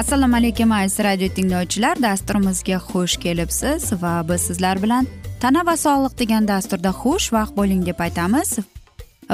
assalomu 0.00 0.36
alaykum 0.36 0.72
aziz 0.72 0.98
radio 1.04 1.28
tinglovchilar. 1.28 2.02
Dasturimizga 2.02 2.76
xush 2.88 3.16
kelibsiz 3.24 3.92
va 4.02 4.12
biz 4.28 4.40
sizlar 4.40 4.82
bilan 4.82 5.06
tana 5.40 5.60
va 5.66 5.74
sog'liq 5.76 6.14
degan 6.20 6.48
dasturda 6.48 6.90
xush 7.00 7.26
vaqt 7.36 7.52
bo'ling 7.56 7.82
deb 7.88 7.98
aytamiz. 8.06 8.50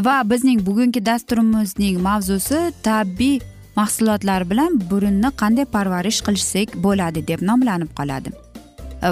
Va 0.07 0.17
bizning 0.31 0.59
bugungi 0.69 1.01
dasturimizning 1.07 2.01
mavzusi 2.09 2.59
tabiiy 2.83 3.39
mahsulotlar 3.77 4.51
bilan 4.51 4.81
burunni 4.91 5.31
qanday 5.43 5.67
parvarish 5.77 6.21
qilsak 6.27 6.75
bo'ladi 6.87 7.23
deb 7.31 7.47
nomlanib 7.51 7.91
qoladi. 7.99 8.35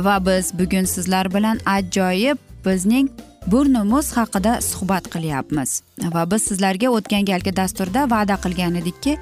Va 0.06 0.16
biz 0.27 0.50
bugun 0.58 0.91
sizlar 0.94 1.34
bilan 1.36 1.62
ajoyib 1.77 2.39
bizning 2.66 3.06
burnimiz 3.46 4.12
haqida 4.16 4.52
suhbat 4.70 5.05
qilyapmiz. 5.14 5.70
Va 6.14 6.22
biz 6.30 6.42
sizlarga 6.50 6.89
o'tgan 6.96 7.24
galgi 7.30 7.56
dasturda 7.56 8.11
va'da 8.14 8.36
qilgan 8.44 8.83
edikki 8.83 9.18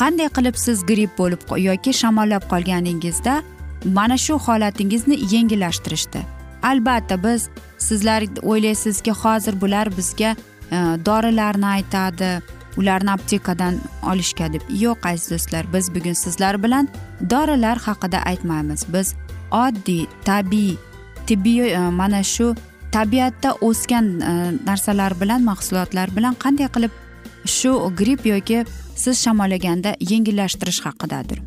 qanday 0.00 0.28
qilib 0.36 0.56
siz 0.60 0.84
gripp 0.90 1.18
bo'lib 1.18 1.40
yoki 1.68 1.92
shamollab 2.00 2.44
qolganingizda 2.52 3.34
mana 3.98 4.16
shu 4.18 4.34
holatingizni 4.46 5.16
yengillashtirishdi. 5.34 6.20
Albatta 6.62 7.22
biz 7.22 7.48
sizlar 7.78 8.22
o'ylaysizki 8.42 9.12
hozir 9.22 9.60
bular 9.60 9.90
bizga 9.96 10.30
e, 10.70 10.76
dorilarni 11.08 11.66
aytadi 11.66 12.30
ularni 12.76 13.10
aptekadan 13.10 13.78
olishga 14.10 14.52
deb. 14.52 14.62
Yo'q 14.68 15.08
aziz 15.10 15.30
do'stlar 15.30 15.72
biz 15.72 15.94
bugun 15.94 16.12
sizlar 16.24 16.62
bilan 16.62 16.88
dorilar 17.30 17.78
haqida 17.78 18.18
aytmaymiz. 18.30 18.86
Biz 18.88 19.14
oddiy 19.50 20.06
tabiiy 20.24 20.76
tibbiy 21.26 21.72
e, 21.72 21.78
mana 22.00 22.22
shu 22.22 22.54
tabiatda 22.92 23.54
o'sgan 23.60 24.20
e, 24.20 24.32
narsalar 24.66 25.20
bilan 25.20 25.44
mahsulotlar 25.44 26.16
bilan 26.16 26.34
qanday 26.44 26.68
qilib 26.76 26.92
shu 27.46 27.72
gripp 27.96 28.26
yoki 28.26 28.64
siz 28.94 29.22
shamollaganda 29.24 29.96
yengillashtirish 30.10 30.80
haqidadir 30.86 31.38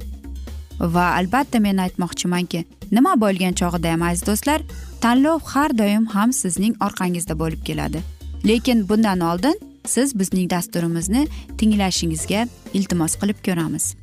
va 0.79 1.05
albatta 1.19 1.59
men 1.59 1.77
aytmoqchimanki 1.85 2.65
nima 2.91 3.13
bo'lgan 3.23 3.53
chog'ida 3.61 3.91
ham 3.93 4.03
aziz 4.09 4.23
do'stlar 4.27 4.61
tanlov 5.01 5.39
har 5.53 5.77
doim 5.77 6.05
ham 6.15 6.33
sizning 6.33 6.75
orqangizda 6.85 7.39
bo'lib 7.39 7.63
keladi. 7.65 8.01
Lekin 8.49 8.89
bundan 8.89 9.19
oldin 9.19 9.55
siz 9.85 10.19
bizning 10.19 10.49
dasturimizni 10.49 11.27
tinglashingizga 11.57 12.47
iltimos 12.73 13.15
qilib 13.21 13.39
ko'ramiz. 13.47 13.95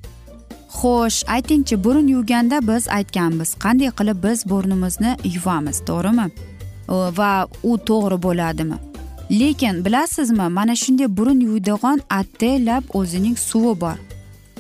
Xo'sh 0.79 1.21
aytingchi 1.37 1.85
burun 1.85 2.09
yuvganda 2.15 2.61
biz 2.71 2.89
aytganmiz 2.99 3.55
qanday 3.65 3.91
qilib 3.99 4.19
biz 4.27 4.45
burnimizni 4.51 5.17
yuvamiz 5.35 5.81
to'g'rimi? 5.89 6.27
Va 7.19 7.33
u 7.71 7.73
to'g'ri 7.89 8.23
bo'ladimi? 8.27 8.79
Lekin 9.31 9.84
bilasizmi 9.84 10.48
mana 10.48 10.76
shunday 10.76 11.16
burun 11.16 11.41
yuvadigan 11.41 12.00
attellab 12.10 12.84
o'zining 12.94 13.38
suvi 13.38 13.81
bor. 13.81 13.98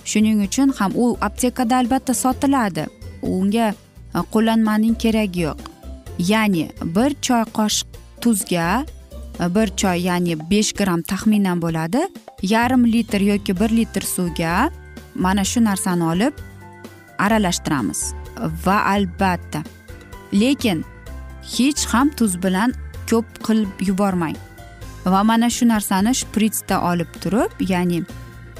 Shuning 0.04 0.42
uchun 0.46 0.68
ham 0.78 0.92
u 0.94 1.16
aptekada 1.20 1.76
albatta 1.76 2.14
sotiladi. 2.14 2.86
Unga 3.22 3.74
e, 4.14 4.18
qo'llanmaning 4.32 4.94
keragi 5.02 5.40
yo'q. 5.40 5.58
Ya'ni 6.18 6.70
bir 6.94 7.10
choy 7.26 7.44
qoshiq 7.58 7.88
tuzga 8.20 8.86
e, 9.40 9.54
bir 9.54 9.68
choy 9.80 9.98
ya'ni 10.08 10.34
besh 10.50 10.72
gramm 10.78 11.02
taxminan 11.02 11.62
bo'ladi. 11.62 12.02
Yarim 12.42 12.86
litr 12.92 13.20
yoki 13.20 13.60
bir 13.60 13.70
litr 13.78 14.02
suvga 14.14 14.70
mana 15.14 15.44
shu 15.44 15.64
narsani 15.64 16.04
olib 16.12 16.34
aralashtiramiz. 17.18 18.00
Va 18.64 18.78
albatta 18.94 19.62
lekin 20.32 20.84
hech 21.54 21.82
ham 21.92 22.10
tuz 22.18 22.42
bilan 22.42 22.74
ko'p 23.10 23.26
qilib 23.46 23.88
yubormang. 23.88 24.36
Va 25.12 25.22
mana 25.24 25.50
shu 25.50 25.68
narsani 25.68 26.12
shpritsda 26.20 26.76
olib 26.90 27.10
turib 27.22 27.52
ya'ni 27.72 28.02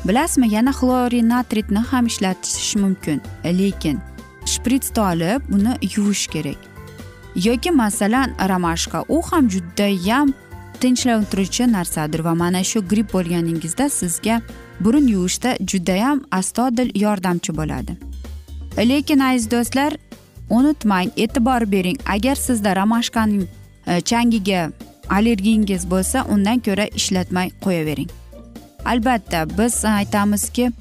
bilasizmi 0.07 0.49
yana 0.55 0.71
xlorinatritni 0.71 1.79
ham 1.91 2.07
ishlatish 2.07 2.77
mumkin. 2.77 3.21
Lekin 3.45 4.01
shpritsda 4.47 5.01
olib 5.13 5.41
uni 5.55 5.73
yuvish 5.97 6.27
kerak. 6.27 6.61
Yoki 7.47 7.71
masalan 7.71 8.35
ramashka 8.49 9.05
u 9.09 9.23
ham 9.23 9.49
judayam 9.49 10.33
tinchlantiruvchi 10.81 11.73
narsadir 11.73 12.25
va 12.25 12.35
mana 12.35 12.65
shu 12.65 12.89
gripp 12.89 13.13
bo'lganingizda 13.13 13.89
sizga 13.89 14.41
burun 14.81 15.07
yuvishda 15.09 15.57
judayam 15.71 16.25
astodil 16.31 16.91
yordamchi 16.95 17.57
bo'ladi. 17.57 17.93
Lekin 18.79 19.21
aziz 19.21 19.51
do'stlar 19.51 19.93
unutmang 20.51 21.11
e'tibor 21.17 21.73
bering. 21.73 21.99
Agar 22.07 22.35
sizda 22.35 22.77
ramashkaning 22.77 23.47
e, 23.87 24.01
changiga 24.01 24.71
allergiyangiz 25.11 25.91
bo'lsa 25.91 26.27
undan 26.35 26.59
ko'ra 26.67 26.87
ishlatmay 27.01 27.51
qo'yavering. 27.65 28.11
Albatta 28.85 29.59
biz 29.59 29.85
aytamizki 29.85 30.73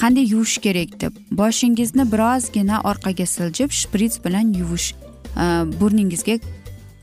qanday 0.00 0.26
yuvish 0.32 0.58
kerak 0.64 1.00
deb 1.00 1.16
boshingizni 1.40 2.04
birozgina 2.12 2.80
orqaga 2.90 3.26
siljib 3.26 3.70
shprits 3.80 4.16
bilan 4.24 4.52
yuvish 4.60 4.88
e, 4.92 5.44
burningizga 5.80 6.36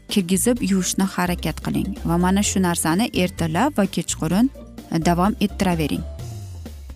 kirgizib 0.10 0.62
yuvishni 0.72 1.06
harakat 1.16 1.58
qiling 1.66 1.92
va 2.06 2.18
mana 2.18 2.44
shu 2.44 2.62
narsani 2.62 3.10
ertalab 3.24 3.78
va 3.78 3.86
kechqurun 3.96 4.50
davom 5.10 5.36
ettiravering 5.46 6.04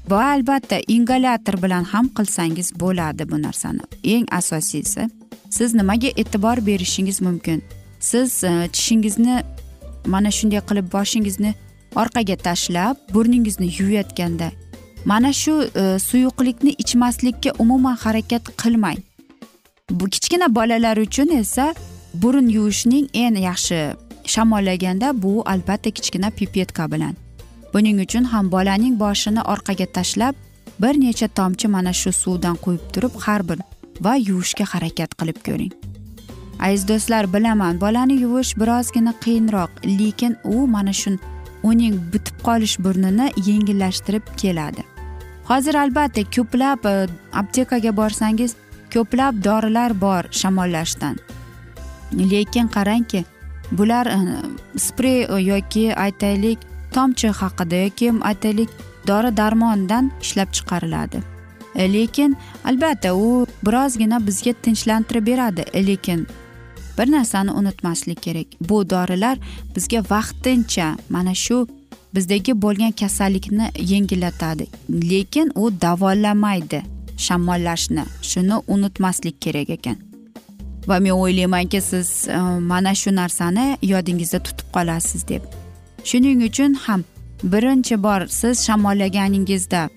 va 0.10 0.24
albatta 0.34 0.78
ingalyator 0.88 1.62
bilan 1.64 1.86
ham 1.94 2.10
qilsangiz 2.18 2.74
bo'ladi 2.80 3.30
bu 3.32 3.42
narsani. 3.42 3.84
Eng 4.04 4.26
asosiysi 4.40 5.10
siz 5.50 5.74
nimaga 5.74 6.10
e'tibor 6.22 6.66
berishingiz 6.66 7.22
mumkin? 7.22 7.64
Siz 8.10 8.44
e, 8.44 8.52
tishingizni 8.74 9.36
mana 10.14 10.32
shunday 10.38 10.62
qilib 10.70 10.88
boshingizni 10.96 11.52
orqaga 12.02 12.36
tashlab 12.48 12.96
burningizni 13.14 13.68
yuvayotganda 13.80 14.52
mana 15.06 15.34
shu 15.34 15.54
e, 15.64 16.00
suyuqlikni 16.00 16.72
ichmaslikka 16.84 17.52
umuman 17.60 17.96
harakat 18.04 18.44
qilmang. 18.62 19.00
Bu 19.92 20.06
kichkina 20.10 20.56
bolalar 20.56 20.98
uchun 20.98 21.30
esa 21.38 21.76
burun 22.14 22.48
yuvishning 22.48 23.08
eng 23.14 23.38
yaxshi 23.50 23.80
shamollaganda 24.34 25.08
bu 25.24 25.44
albatta 25.46 25.90
kichkina 25.98 26.30
pipetka 26.38 26.92
bilan. 26.92 27.16
Buning 27.74 28.00
uchun 28.06 28.24
ham 28.24 28.52
bolaning 28.52 29.00
boshini 29.00 29.42
orqaga 29.54 29.88
tashlab 29.96 30.36
bir 30.82 30.94
necha 31.04 31.28
tomchi 31.28 31.68
mana 31.68 31.94
shu 31.94 32.12
suvdan 32.12 32.56
quyib 32.64 32.84
turib 32.94 33.14
har 33.26 33.42
bir 33.50 33.60
va 34.06 34.16
yuvishga 34.16 34.66
harakat 34.74 35.10
qilib 35.20 35.40
ko'ring. 35.48 35.74
Aziz 36.64 36.88
do'stlar 36.88 37.34
bilaman 37.34 37.82
bolani 37.82 38.16
yuvish 38.24 38.52
birozgina 38.60 39.14
qiyinroq 39.24 39.72
lekin 40.00 40.38
u 40.44 40.68
mana 40.68 40.94
shu 40.94 41.18
uning 41.64 41.96
bitib 42.14 42.38
qolish 42.48 42.76
burnini 42.86 43.28
yengillashtirib 43.48 44.26
keladi. 44.42 44.84
Hozir 45.50 45.76
albatta 45.76 46.24
ko'plab 46.36 46.86
e, 46.86 47.08
aptekaga 47.42 47.92
borsangiz 47.98 48.56
ko'plab 48.94 49.44
dorilar 49.48 49.92
bor 50.02 50.24
shamollashdan 50.42 51.16
lekin 52.32 52.68
qarangki 52.76 53.26
bular 53.72 54.06
e, 54.08 54.20
sprey 54.86 55.20
yoki 55.52 55.86
aytaylik 56.06 56.60
tomchi 56.96 57.28
haqida 57.42 57.84
yoki 57.86 58.12
aytaylik 58.32 58.70
dori 59.08 59.38
darmondan 59.38 60.12
ishlab 60.22 60.50
chiqariladi. 60.58 61.20
E, 61.76 61.94
lekin 61.94 62.38
albatta 62.66 63.16
u 63.16 63.48
birozgina 63.66 64.28
bizga 64.28 64.54
tinchlantirib 64.54 65.28
beradi 65.28 65.64
lekin 65.90 66.28
bir 66.98 67.12
narsani 67.12 67.52
unutmaslik 67.52 68.24
kerak. 68.24 68.48
Bu 68.62 68.90
dorilar 68.90 69.38
bizga 69.76 70.00
vaqtincha 70.00 70.98
mana 71.10 71.36
shu 71.36 71.68
bizdagi 72.16 72.62
bo'lgan 72.62 72.92
kasallikni 72.92 73.72
yengillatadi. 73.80 74.68
Lekin 74.90 75.52
u 75.56 75.82
davolamaydi 75.82 76.84
shamollashni 77.18 78.04
shuni 78.22 78.54
unutmaslik 78.68 79.42
kerak 79.42 79.70
ekan. 79.70 79.98
Va 80.88 81.00
men 81.00 81.12
o'ylaymanki 81.12 81.82
siz 81.82 82.28
e, 82.28 82.38
mana 82.60 82.96
shu 82.96 83.16
narsani 83.16 83.78
yodingizda 83.82 84.40
tutib 84.40 84.68
qolasiz 84.76 85.28
deb. 85.28 85.42
Shuning 86.04 86.44
uchun 86.50 86.74
ham 86.74 87.04
birinchi 87.44 88.04
bor 88.04 88.28
siz 88.28 88.66
shamollaganingizda 88.66 89.90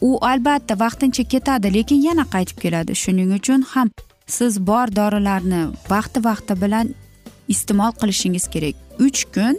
u 0.00 0.18
albatta 0.24 0.74
vaqtincha 0.84 1.24
ketadi 1.24 1.74
lekin 1.74 2.00
yana 2.08 2.24
qaytib 2.34 2.58
keladi. 2.64 2.94
Shuning 2.94 3.30
uchun 3.38 3.62
ham 3.62 3.90
siz 4.36 4.52
bor 4.68 4.86
dorilarni 4.98 5.62
vaqti 5.92 6.24
vaqti 6.28 6.54
bilan 6.62 6.86
iste'mol 7.54 7.92
qilishingiz 8.00 8.46
kerak. 8.54 8.74
Uch 9.06 9.22
kun 9.34 9.56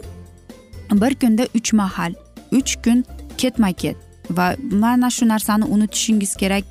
bir 0.92 1.14
kunda 1.14 1.44
uch 1.54 1.72
mahal 1.72 2.12
uch 2.52 2.76
kun 2.84 3.04
ketma 3.38 3.72
ket 3.72 3.96
va 4.30 4.56
mana 4.70 5.10
shu 5.10 5.28
narsani 5.28 5.64
unutishingiz 5.64 6.36
kerak 6.36 6.64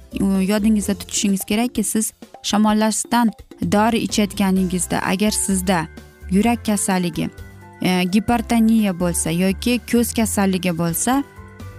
yodingizda 0.51 0.93
tutishingiz 0.93 1.45
kerakki 1.45 1.83
siz 1.83 2.13
shamollashdan 2.43 3.31
dori 3.71 3.97
ichayotganingizda 3.97 5.01
agar 5.01 5.31
sizda 5.31 5.87
yurak 6.31 6.65
kasalligi 6.65 7.29
e, 7.81 8.03
gipertoniya 8.03 8.99
bo'lsa 8.99 9.29
yoki 9.31 9.79
ko'z 9.91 10.13
kasalligi 10.13 10.77
bo'lsa 10.77 11.23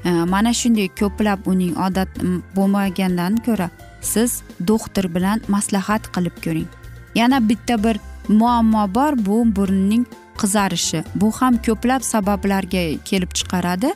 e, 0.04 0.10
mana 0.10 0.52
shunday 0.52 0.88
ko'plab 1.00 1.38
uning 1.46 1.74
odat 1.86 2.08
bo'lmagandan 2.56 3.36
ko'ra 3.46 3.70
siz 4.04 4.42
doktor 4.68 5.10
bilan 5.14 5.40
maslahat 5.48 6.12
qilib 6.14 6.36
ko'ring. 6.44 6.70
Yana 7.14 7.48
bitta 7.48 7.84
bir 7.84 7.96
muammo 8.28 8.94
bor 8.94 9.12
bu 9.26 9.56
burunning 9.56 10.06
qizarishi. 10.40 11.04
Bu 11.14 11.32
ham 11.38 11.54
ko'plab 11.66 12.02
sabablarga 12.12 12.84
kelib 13.04 13.30
chiqaradi. 13.38 13.90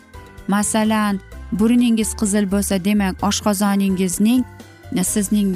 Masalan 0.49 1.21
burningiz 1.53 2.15
qizil 2.21 2.51
bo'lsa 2.53 2.85
demak 2.85 3.15
oshqozoningizning 3.29 4.45
sizning 5.13 5.51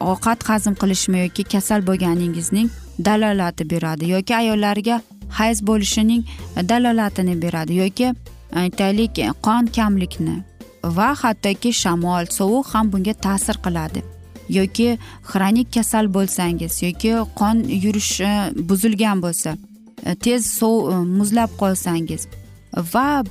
ovqat 0.00 0.44
hazm 0.48 0.74
qilishmi 0.82 1.18
yoki 1.24 1.44
kasal 1.44 1.86
bo'lganingizning 1.86 2.68
dalolati 3.04 3.70
beradi 3.70 4.10
yoki 4.10 4.36
ayollarga 4.36 5.00
hayz 5.38 5.66
bo'lishining 5.66 6.22
dalolatini 6.68 7.42
beradi 7.42 7.74
yoki 7.74 8.14
aytaylik 8.62 9.20
qon 9.46 9.66
kamlikni 9.66 10.36
va 10.84 11.14
hattoki 11.22 11.72
shamol 11.72 12.24
sovuq 12.38 12.72
ham 12.74 12.92
bunga 12.92 13.14
ta'sir 13.26 13.56
qiladi. 13.64 14.02
Yoki 14.50 14.98
xronik 15.30 15.68
kasal 15.74 16.06
bo'lsangiz 16.16 16.82
yoki 16.82 17.12
qon 17.40 17.62
yurishi 17.84 18.30
buzilgan 18.68 19.22
bo'lsa 19.24 19.54
e, 20.06 20.14
tez 20.14 20.46
sov 20.58 20.90
e, 20.90 20.96
muzlab 21.18 21.50
qolsangiz 21.60 22.26
va 22.94 23.22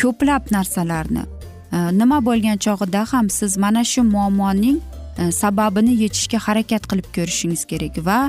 ko'plab 0.00 0.52
narsalarni 0.54 1.24
e, 1.24 1.78
nima 2.00 2.18
bo'lgan 2.28 2.62
chog'ida 2.66 3.02
ham 3.12 3.30
siz 3.38 3.56
mana 3.64 3.82
shu 3.92 4.02
muammoning 4.14 4.78
sababini 5.42 5.96
yechishga 6.04 6.38
harakat 6.46 6.86
qilib 6.90 7.08
ko'rishingiz 7.16 7.64
kerak 7.70 7.98
va 8.08 8.20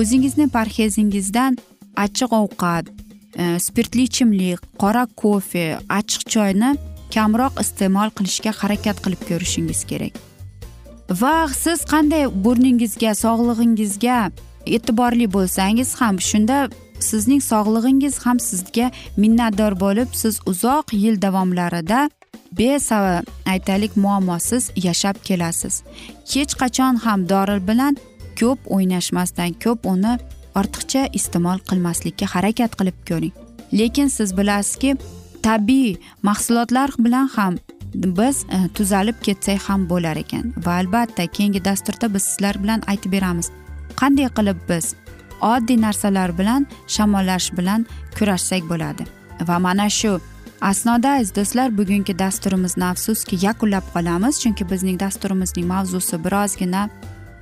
o'zingizni 0.00 0.46
parhezingizdan 0.56 1.56
achchiq 2.04 2.30
ovqat 2.42 2.84
spirtli 3.66 4.02
ichimlik 4.08 4.60
qora 4.82 5.04
kofe 5.22 5.66
achchiq 5.98 6.22
choyni 6.34 6.70
kamroq 7.16 7.60
iste'mol 7.64 8.10
qilishga 8.16 8.52
harakat 8.60 9.02
qilib 9.04 9.22
ko'rishingiz 9.28 9.80
kerak. 9.90 10.14
Va 11.20 11.36
siz 11.64 11.84
qanday 11.92 12.24
burningizga 12.44 13.12
sog'lig'ingizga 13.24 14.18
e'tiborli 14.76 15.26
bo'lsangiz 15.36 15.90
ham 16.00 16.20
shunda 16.28 16.58
sizning 17.08 17.42
sog'lig'ingiz 17.50 18.18
ham 18.24 18.38
sizga 18.48 18.90
minnatdor 19.22 19.72
bo'lib 19.84 20.08
siz 20.22 20.40
uzoq 20.52 20.94
yil 21.02 21.16
davomlarida 21.22 22.00
besava 22.58 23.22
aytaylik 23.46 23.96
muammosiz 23.96 24.70
yashab 24.86 25.16
kelasiz. 25.28 25.82
Hech 26.32 26.54
qachon 26.62 26.94
ham 27.04 27.28
dori 27.28 27.58
bilan 27.68 27.96
ko'p 28.40 28.58
o'ynashmasdan 28.74 29.50
ko'p 29.64 29.86
uni 29.94 30.14
ortiqcha 30.60 31.02
iste'mol 31.18 31.58
qilmaslikka 31.68 32.26
harakat 32.34 32.72
qilib 32.78 32.98
ko'ring. 33.08 33.34
Lekin 33.78 34.08
siz 34.16 34.36
bilasizki 34.38 34.96
tabiiy 35.44 35.96
mahsulotlar 36.22 36.90
bilan 36.98 37.28
ham 37.36 37.56
biz 37.94 38.44
e, 38.44 38.68
tuzalib 38.74 39.14
ketsak 39.22 39.60
ham 39.68 39.88
bo'lar 39.88 40.16
ekan. 40.16 40.52
Va 40.66 40.72
albatta 40.80 41.26
keyingi 41.26 41.64
dasturda 41.64 42.14
biz 42.14 42.22
sizlar 42.22 42.62
bilan 42.62 42.82
aytib 42.86 43.12
beramiz. 43.12 43.50
Qanday 44.00 44.28
qilib 44.38 44.60
biz 44.68 44.94
oddiy 45.40 45.80
narsalar 45.80 46.38
bilan 46.38 46.66
shamollash 46.88 47.50
bilan 47.58 47.86
kurashsak 48.18 48.62
bo'ladi? 48.70 49.04
Va 49.48 49.58
mana 49.58 49.88
shu 49.98 50.18
asnoda 50.60 51.10
aziz 51.18 51.36
do'stlar 51.36 51.78
bugungi 51.78 52.18
dasturimizni 52.18 52.84
afsuski 52.84 53.36
yakunlab 53.46 53.86
qolamiz. 53.94 54.40
Chunki 54.42 54.70
bizning 54.70 55.00
dasturimizning 55.00 55.66
mavzusi 55.66 56.24
birozgina 56.24 56.88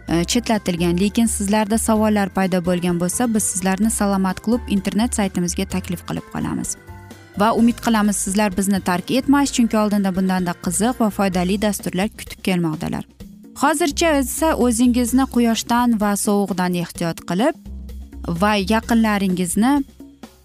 e, 0.09 0.25
chetlatilgan. 0.25 0.99
Lekin 1.01 1.27
sizlarda 1.27 1.79
savollar 1.79 2.29
paydo 2.29 2.65
bo'lgan 2.69 3.01
bo'lsa 3.03 3.35
biz 3.35 3.45
sizlarni 3.53 3.91
salomat 3.91 4.41
klub 4.41 4.61
internet 4.69 5.15
saytimizga 5.15 5.65
taklif 5.65 6.03
qilib 6.09 6.27
qolamiz. 6.35 6.77
Va 7.41 7.53
umid 7.61 7.79
qilamiz 7.85 8.17
sizlar 8.25 8.57
bizni 8.57 8.81
tark 8.81 9.11
etmaysiz 9.11 9.55
chunki 9.57 9.77
oldinda 9.83 10.11
bundanda 10.17 10.55
qiziq 10.65 11.01
va 11.03 11.09
foydali 11.19 11.57
dasturlar 11.63 12.09
kutib 12.19 12.41
kelmoqdalar. 12.47 13.05
Hozircha 13.63 14.11
esa 14.23 14.55
o'zingizni 14.67 15.25
quyoshdan 15.35 15.99
va 16.03 16.13
sovuqdan 16.27 16.79
ehtiyot 16.85 17.19
qilib 17.31 17.55
va 18.43 18.53
yaqinlaringizni 18.75 19.73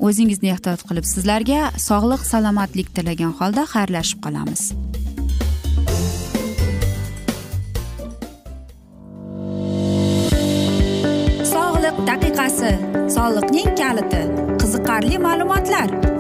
o'zingizni 0.08 0.50
ehtiyot 0.56 0.82
qilib 0.90 1.06
sizlarga 1.14 1.62
sog'lik 1.88 2.24
salomatlik 2.32 2.92
tilagan 2.96 3.34
holda 3.40 3.64
xayrlashib 3.74 4.20
qolamiz. 4.26 4.62
Sog'liq 11.54 11.98
daqiqasi 12.12 12.72
soliqning 13.16 13.70
kaliti 13.82 14.22
qiziqarli 14.62 15.18
ma'lumotlar. 15.28 16.17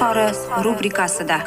izhori 0.00 0.64
rubrikasida. 0.64 1.38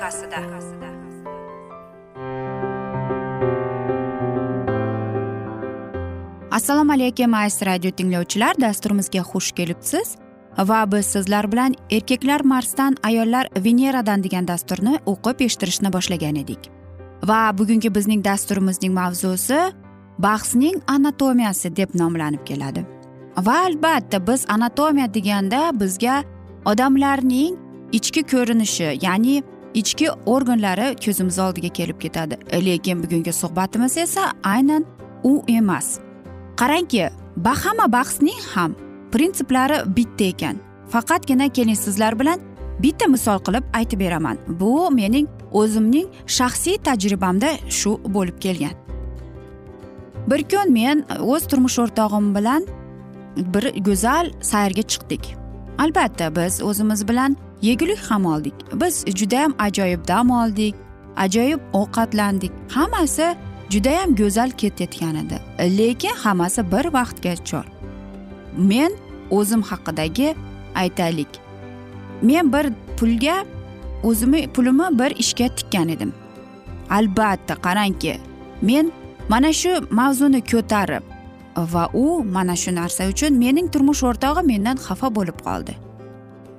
Assalomu 6.51 6.91
alaykum 6.93 7.33
aziz 7.33 7.61
radio 7.65 7.91
tinglovchilar. 7.91 8.55
Dasturimizga 8.61 9.19
xush 9.19 9.51
kelibsiz. 9.51 10.15
Va 10.57 10.91
biz 10.91 11.05
sizlar 11.05 11.51
bilan 11.51 11.73
erkaklar 11.91 12.41
marsdan 12.41 12.97
ayollar 13.03 13.47
veneradan 13.57 14.23
degan 14.23 14.47
dasturni 14.47 14.99
o'qib 15.05 15.41
eshittirishni 15.41 15.93
boshlagan 15.93 16.35
edik. 16.35 16.69
Va 17.23 17.57
bugungi 17.57 17.95
bizning 17.95 18.25
dasturimizning 18.25 18.93
mavzusi 18.93 19.59
bahsning 20.17 20.77
anatomiyasi 20.87 21.75
deb 21.75 21.89
nomlanib 21.95 22.45
keladi. 22.45 22.85
Va 23.37 23.57
albatta 23.65 24.27
biz 24.27 24.45
anatomiya 24.49 25.13
deganda 25.13 25.71
bizga 25.79 26.23
odamlarning 26.65 27.62
ichki 27.97 28.23
ko'rinishi 28.23 28.87
ya'ni 29.05 29.43
ichki 29.73 30.07
organlari 30.25 30.87
ko'zimiz 31.05 31.39
oldiga 31.39 31.69
kelib 31.69 31.99
ketadi. 32.03 32.37
Lekin 32.65 33.03
bugungi 33.03 33.33
suhbatimiz 33.33 33.97
esa 33.97 34.31
aynan 34.43 34.85
u 35.23 35.43
emas. 35.47 35.99
Qarangki 36.59 37.09
bahama 37.37 37.91
bahsning 37.91 38.41
ham 38.53 38.75
prinsiplari 39.11 39.77
bitta 39.97 40.23
ekan. 40.23 40.55
Faqatgina 40.89 41.49
keling 41.49 41.77
sizlar 41.77 42.19
bilan 42.19 42.39
bitta 42.83 43.07
misol 43.07 43.39
qilib 43.45 43.63
aytib 43.73 43.99
beraman. 43.99 44.37
Bu 44.47 44.91
mening 44.91 45.27
o'zimning 45.51 46.07
shaxsiy 46.27 46.77
tajribamda 46.77 47.49
shu 47.69 47.99
bo'lib 48.15 48.39
kelgan. 48.39 48.75
Bir 50.27 50.43
kun 50.51 50.73
men 50.73 51.05
o'z 51.19 51.47
turmush 51.47 51.79
o'rtog'im 51.83 52.35
bilan 52.35 52.67
bir 53.53 53.65
go'zal 53.87 54.31
sayrga 54.41 54.81
chiqdik. 54.81 55.23
Albatta 55.77 56.35
biz 56.35 56.61
o'zimiz 56.61 57.07
bilan 57.07 57.37
yegulik 57.63 58.01
ham 58.09 58.25
oldik. 58.25 58.53
Biz 58.81 59.05
judayam 59.19 59.53
ajoyib 59.59 60.07
dam 60.07 60.29
oldik 60.29 60.75
ajoyib 61.15 61.59
ovqatlandik. 61.73 62.51
Hammasi 62.69 63.35
judayam 63.69 64.15
go'zal 64.15 64.49
ketayotgan 64.49 65.15
edi 65.15 65.37
lekin 65.77 66.15
hammasi 66.23 66.71
bir 66.71 66.85
vaqtga 66.97 67.35
chor 67.45 67.65
men 68.57 68.91
o'zim 69.31 69.61
haqidagi 69.61 70.35
aytaylik. 70.75 71.27
Men 72.21 72.53
bir 72.53 72.65
pulga 72.97 73.45
o'zimni 74.03 74.47
pulimni 74.53 74.99
bir 74.99 75.11
ishga 75.23 75.47
tikkan 75.55 75.89
edim. 75.89 76.13
Albatta 76.89 77.55
qarangki 77.55 78.17
men 78.61 78.91
mana 79.29 79.53
shu 79.53 79.71
mavzuni 79.91 80.41
ko'tarib 80.51 81.03
va 81.73 81.89
u 81.93 82.23
mana 82.23 82.55
shu 82.55 82.75
narsa 82.75 83.09
uchun 83.13 83.33
mening 83.43 83.67
turmush 83.73 84.03
o'rtog'im 84.09 84.45
mendan 84.47 84.77
xafa 84.85 85.15
bo'lib 85.15 85.37
qoldi. 85.47 85.73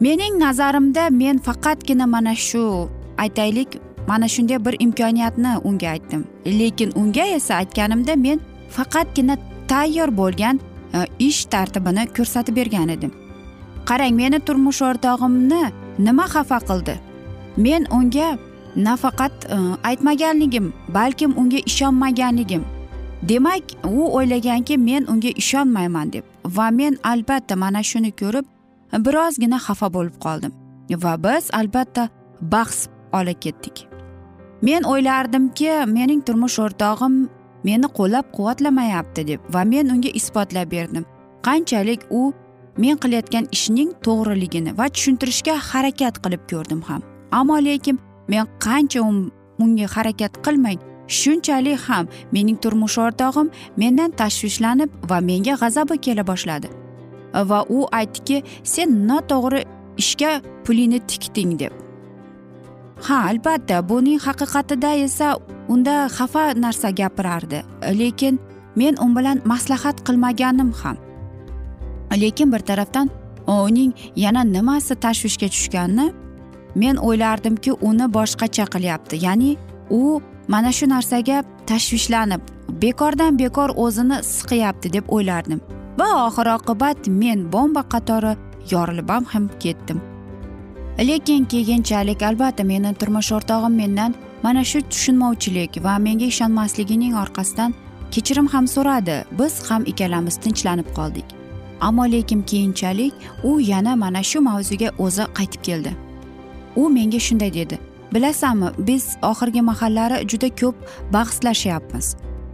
Mening 0.00 0.38
nazarimda 0.38 1.10
men 1.10 1.38
faqatgina 1.38 2.06
mana 2.06 2.34
shu 2.34 2.88
aytaylik 3.18 3.80
mana 4.08 4.28
shunday 4.28 4.64
bir 4.64 4.76
imkoniyatni 4.78 5.58
unga 5.64 5.88
aytdim. 5.88 6.24
Lekin 6.46 6.92
unga 6.94 7.24
esa 7.36 7.54
aytganimda 7.54 8.16
men 8.16 8.40
faqatgina 8.70 9.36
tayyor 9.68 10.16
bo'lgan 10.16 10.60
e, 10.94 10.98
ish 11.18 11.44
tartibini 11.44 12.06
ko'rsatib 12.16 12.56
bergan 12.56 12.88
edim. 12.88 13.12
Qarang 13.88 14.14
meni 14.16 14.40
turmush 14.40 14.82
o'rtog'imni 14.82 15.62
nima 15.98 16.26
xafa 16.34 16.58
qildi? 16.68 16.94
Men 17.56 17.86
unga 17.90 18.38
nafaqat 18.76 19.34
e, 19.44 19.56
aytmaganligim 19.88 20.72
balkim 20.88 21.38
unga 21.38 21.58
ishonmaganligim. 21.66 22.64
Demak 23.22 23.62
u 23.84 24.16
o'ylaganki 24.16 24.78
men 24.78 25.06
unga 25.08 25.28
ishonmayman 25.28 26.12
deb 26.12 26.24
va 26.44 26.70
men 26.70 26.98
albatta 27.02 27.56
mana 27.56 27.82
shuni 27.82 28.12
ko'rib 28.20 28.44
birozgina 28.98 29.58
xafa 29.66 29.88
bo'lib 29.96 30.16
qoldim. 30.24 30.52
Va 31.04 31.14
biz 31.24 31.50
albatta 31.52 32.08
bahs 32.40 32.88
olib 33.12 33.40
ketdik. 33.40 33.86
Men 34.62 34.82
o'ylardimki 34.92 35.70
mening 35.86 36.22
turmush 36.26 36.58
o'rtog'im 36.64 37.28
meni 37.64 37.88
qo'llab 37.98 38.30
quvvatlamayapti 38.36 39.26
deb 39.30 39.40
va 39.54 39.64
men 39.64 39.90
unga 39.94 40.10
isbotlab 40.20 40.70
berdim. 40.70 41.04
Qanchalik 41.46 42.06
u 42.10 42.32
men 42.76 42.96
qilayotgan 43.02 43.48
ishning 43.56 43.90
to'g'riligini 44.06 44.76
va 44.78 44.88
tushuntirishga 44.94 45.54
harakat 45.70 46.20
qilib 46.24 46.42
ko'rdim 46.50 46.80
ham. 46.88 47.02
Ammo 47.38 47.56
lekin 47.68 47.98
men 48.28 48.46
qancha 48.66 49.00
um, 49.00 49.30
unga 49.58 49.86
harakat 49.96 50.32
qilmay 50.44 50.76
shunchalik 51.18 51.80
ham 51.88 52.08
mening 52.32 52.58
turmush 52.62 52.98
o'rtog'im 53.04 53.50
mendan 53.82 54.10
tashvishlanib 54.20 54.90
va 55.10 55.20
menga 55.30 55.54
g'azabi 55.62 56.00
kela 56.06 56.26
boshladi. 56.32 56.84
Va 57.50 57.64
u 57.69 57.87
aytdiki 57.93 58.43
sen 58.62 59.09
noto'g'ri 59.09 59.64
ishga 59.99 60.41
pulingni 60.64 61.00
tikding 61.11 61.59
deb. 61.59 61.73
Ha 63.07 63.17
albatta 63.31 63.83
buning 63.88 64.21
haqiqatida 64.26 64.95
esa 65.07 65.37
unda 65.69 66.09
xafa 66.17 66.45
narsa 66.55 66.91
gapirardi. 66.91 67.62
Lekin 68.00 68.38
men 68.76 68.95
u 69.05 69.07
bilan 69.17 69.43
maslahat 69.45 69.97
qilmaganim 70.07 70.73
ham. 70.83 70.97
Lekin 72.23 72.53
bir 72.53 72.59
tarafdan 72.59 73.11
uning 73.47 73.93
yana 74.17 74.43
nimasi 74.45 74.95
tashvishga 74.95 75.49
tushganini 75.49 76.12
men 76.75 76.97
o'ylardimki 76.97 77.73
uni 77.73 78.07
boshqacha 78.17 78.64
qilyapti. 78.75 79.25
Ya'ni 79.26 79.57
u 79.91 80.21
mana 80.49 80.73
shu 80.73 80.87
narsaga 80.88 81.45
tashvishlanib 81.67 82.41
bekordan 82.83 83.38
bekor 83.38 83.71
o'zini 83.76 84.23
siqyapti 84.23 84.93
deb 84.93 85.05
o'ylardim. 85.09 85.61
Va 86.04 86.26
oxir 86.26 86.46
oqibat 86.56 87.08
men 87.23 87.38
bomba 87.52 87.82
qatori 87.92 88.32
yorilib 88.73 89.11
ham 89.32 89.44
ketdim. 89.62 90.00
Lekin 91.08 91.44
keyinchalik 91.52 92.23
albatta 92.23 92.64
meni 92.64 92.94
turmush 93.00 93.30
o'rtog'im 93.37 93.75
mendan 93.80 94.14
mana 94.42 94.64
shu 94.70 94.78
tushunmovchilik 94.92 95.73
va 95.84 95.94
menga 96.06 96.26
ishonmasligining 96.32 97.14
orqasidan 97.23 97.70
kechirim 98.14 98.46
ham 98.54 98.66
so'radi. 98.75 99.16
Biz 99.38 99.54
ham 99.70 99.82
ikkalamiz 99.90 100.37
tinchlanib 100.44 100.88
qoldik. 100.99 101.25
Ammo 101.80 102.04
lekin 102.14 102.42
keyinchalik 102.50 103.14
u 103.44 103.61
yana 103.61 103.96
mana 103.96 104.23
shu 104.30 104.38
mavzuga 104.49 104.88
o'zi 105.04 105.25
qaytib 105.38 105.62
keldi. 105.68 105.92
U 106.76 106.82
menga 106.96 107.20
shunday 107.26 107.54
dedi. 107.61 107.78
Bilasanmi 108.14 108.68
biz 108.78 109.04
oxirgi 109.30 109.62
mahallari 109.70 110.28
juda 110.30 110.49
ko'p 110.61 110.76
bahslashyapmiz. 111.14 112.06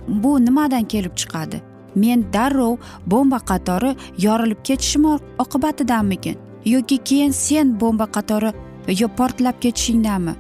Bu 0.09 0.45
nimadan 0.47 0.85
kelib 0.93 1.15
chiqadi? 1.21 1.70
Men 1.95 2.25
darrov 2.33 2.79
bomba 3.07 3.39
qatori 3.39 3.97
yorilib 4.19 4.63
ketishim 4.65 5.05
oqibatidanmikin 5.39 6.37
yoki 6.65 6.99
keyin 6.99 7.31
sen 7.31 7.81
bomba 7.81 8.05
qatori 8.05 8.53
yo 9.01 9.09
portlab 9.09 9.61
ketishingdanmi? 9.61 10.35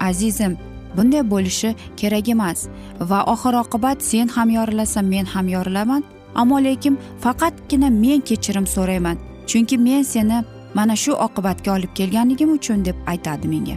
Azizim 0.00 0.56
bunday 0.96 1.22
bo'lishi 1.30 1.74
kerak 1.96 2.28
emas 2.28 2.68
va 3.00 3.24
oxir 3.32 3.54
oqibat 3.62 4.02
sen 4.02 4.28
ham 4.28 4.50
yorilasan 4.50 5.04
men 5.04 5.24
ham 5.24 5.48
yorilaman. 5.48 6.04
Ammo 6.34 6.58
lekin 6.64 6.98
faqatgina 7.20 7.90
men 7.90 8.20
kechirim 8.20 8.66
so'rayman. 8.66 9.16
Chunki 9.46 9.78
men 9.78 10.02
seni 10.02 10.44
mana 10.74 10.96
shu 10.96 11.12
oqibatga 11.12 11.70
olib 11.76 11.92
kelganligim 11.94 12.52
uchun 12.52 12.84
deb 12.84 12.96
aytadi 13.06 13.48
menga. 13.48 13.76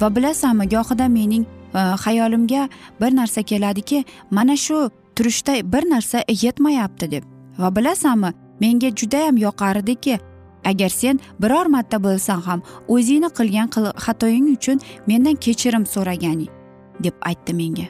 Va 0.00 0.08
bilasanmi 0.16 0.68
gohida 0.74 1.08
mening 1.08 1.44
e, 1.74 1.80
xayolimga 2.04 2.68
bir 3.00 3.16
narsa 3.16 3.42
keladiki 3.42 4.04
mana 4.30 4.56
shu 4.56 4.90
turishda 5.18 5.72
bir 5.72 5.90
narsa 5.90 6.22
yetmayapti 6.42 7.10
deb. 7.10 7.24
Va 7.58 7.76
bilasanmi 7.76 8.30
menga 8.60 8.96
judayam 8.96 9.36
yoqardiki 9.36 10.18
agar 10.64 10.88
sen 10.88 11.20
biror 11.42 11.66
marta 11.66 11.98
bo'lsang 12.04 12.42
ham 12.48 12.62
o'zingni 12.88 13.30
qilgan 13.38 13.68
xatoying 14.04 14.46
uchun 14.56 14.78
mendan 15.06 15.34
kechirim 15.44 15.84
so'ragani 15.94 16.46
deb 17.04 17.14
aytdi 17.28 17.52
menga. 17.60 17.86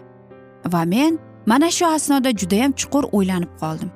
Va 0.73 0.83
men 0.85 1.19
mana 1.47 1.71
shu 1.71 1.87
asnoda 1.87 2.31
judayam 2.41 2.73
chuqur 2.73 3.05
o'ylanib 3.13 3.53
qoldim. 3.61 3.91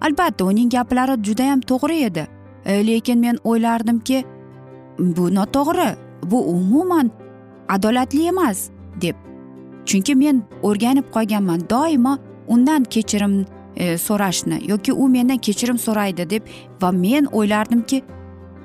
Albatta 0.00 0.44
uning 0.44 0.70
gaplari 0.70 1.14
judayam 1.26 1.60
to'g'ri 1.60 1.98
edi 2.08 2.24
e, 2.64 2.86
lekin 2.86 3.18
men 3.18 3.36
o'ylardimki 3.44 4.24
bu 4.98 5.34
noto'g'ri 5.34 5.90
bu 6.30 6.38
umuman 6.56 7.10
adolatli 7.68 8.26
emas 8.32 8.70
deb. 9.02 9.16
Chunki 9.88 10.14
men 10.14 10.42
o'rganib 10.62 11.06
qolganman 11.14 11.60
doimo 11.70 12.18
undan 12.54 12.84
kechirim 12.94 13.34
e, 13.76 13.98
so'rashni 13.98 14.58
yoki 14.70 14.92
u 14.92 15.08
mendan 15.08 15.38
kechirim 15.46 15.78
so'raydi 15.86 16.30
deb 16.30 16.42
va 16.82 16.90
men 16.92 17.28
o'ylardimki 17.32 18.02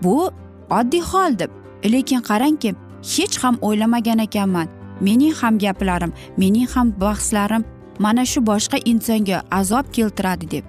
bu 0.03 0.31
oddiy 0.69 1.03
hol 1.11 1.39
deb. 1.39 1.51
Lekin 1.93 2.21
qarangki 2.29 2.73
hech 3.15 3.37
ham 3.43 3.57
o'ylamagan 3.61 4.19
ekanman. 4.27 4.67
Mening 5.01 5.35
ham 5.41 5.57
gaplarim 5.59 6.13
mening 6.37 6.69
ham 6.73 6.93
bahslarim 7.01 7.63
mana 7.99 8.25
shu 8.25 8.41
boshqa 8.51 8.77
insonga 8.85 9.41
azob 9.51 9.85
keltiradi 9.93 10.51
deb. 10.51 10.65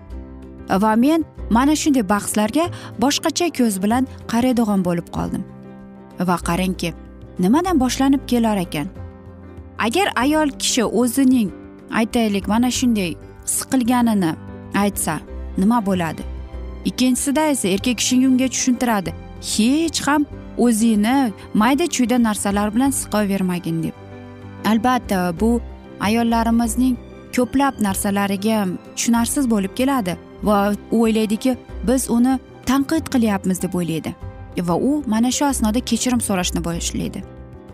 Va 0.82 0.96
men 0.96 1.24
mana 1.50 1.76
shunday 1.82 2.08
bahslarga 2.08 2.64
boshqacha 3.02 3.46
ko'z 3.58 3.82
bilan 3.82 4.06
qaraydigan 4.32 4.84
bo'lib 4.86 5.08
qoldim. 5.16 5.42
Va 6.28 6.36
qarangki 6.48 6.92
nimadan 7.38 7.80
boshlanib 7.80 8.22
kelar 8.30 8.56
ekan? 8.56 8.86
Agar 9.78 10.06
ayol 10.16 10.48
kishi 10.62 10.84
o'zining 10.84 11.50
aytaylik 11.90 12.48
mana 12.48 12.70
shunday 12.70 13.16
siqilganini 13.44 14.34
aytsa 14.74 15.20
nima 15.58 15.86
bo'ladi? 15.86 16.22
Ikkinchisida 16.84 17.50
esa 17.50 17.68
erkak 17.68 17.98
kishi 17.98 18.28
unga 18.28 18.48
tushuntiradi. 18.48 19.12
Hech 19.52 20.00
ham 20.06 20.26
o'zingni 20.58 21.32
mayda 21.54 21.86
chuyda 21.86 22.22
narsalar 22.22 22.74
bilan 22.74 22.90
siqavermagin 22.90 23.82
deb. 23.82 23.94
Albatta 24.64 25.34
bu 25.40 25.60
ayollarimizning 26.00 26.96
ko'plab 27.36 27.74
narsalariga 27.86 28.66
tushunarsiz 28.96 29.50
bo'lib 29.50 29.74
keladi 29.74 30.16
va 30.42 30.74
u 30.92 31.02
o'ylaydiki 31.02 31.56
biz 31.88 32.10
uni 32.10 32.38
tanqid 32.66 33.06
qilyapmiz 33.14 33.62
deb 33.62 33.74
o'ylaydi. 33.74 34.14
Va 34.68 34.74
u 34.74 35.02
mana 35.06 35.30
shu 35.30 35.44
asnoda 35.44 35.80
kechirim 35.80 36.20
so'rashni 36.20 36.64
boshlaydi. 36.64 37.22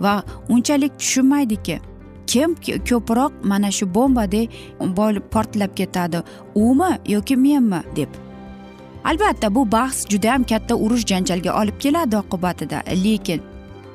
Va 0.00 0.22
unchalik 0.48 0.98
tushunmaydiki 0.98 1.80
kim 2.26 2.54
ko'proq 2.88 3.32
mana 3.44 3.70
shu 3.70 3.94
bombadek 3.94 4.50
bo'lib 4.80 5.22
portlab 5.30 5.76
ketadi. 5.76 6.22
Umi 6.54 6.98
yoki 7.08 7.36
menmi 7.36 7.82
deb. 7.96 8.08
Albatta 9.04 9.54
bu 9.54 9.72
bahs 9.72 10.06
judayam 10.08 10.44
katta 10.44 10.74
urush 10.74 11.06
janjalga 11.06 11.62
olib 11.62 11.78
keladi 11.80 12.16
oqibatida. 12.16 12.82
Lekin 13.04 13.40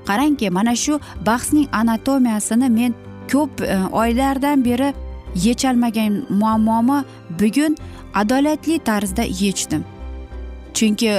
qarangki 0.06 0.50
mana 0.50 0.76
shu 0.76 1.00
bahsning 1.26 1.68
anatomiyasini 1.72 2.70
men 2.70 2.94
ko'p 3.32 3.62
e, 3.62 3.78
oylardan 3.92 4.66
beri 4.66 4.94
yecholmagan 5.36 6.26
muammomi 6.30 7.04
bugun 7.40 7.78
adolatli 8.14 8.80
tarzda 8.80 9.24
yechdim. 9.24 9.84
Chunki 10.74 11.12